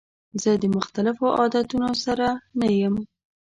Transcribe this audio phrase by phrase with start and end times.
[0.41, 2.27] زه د مختلفو عادتونو سره
[2.59, 2.95] نه یم.